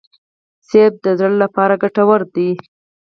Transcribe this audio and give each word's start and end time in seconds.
مڼه 0.69 0.85
د 1.03 1.05
زړه 1.19 1.35
لپاره 1.43 1.73
ګټوره 1.83 2.27
ده. 2.33 2.47